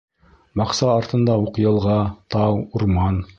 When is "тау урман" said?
2.37-3.23